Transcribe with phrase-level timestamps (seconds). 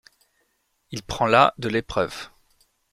[0.89, 2.29] Il prend la de l'épreuve.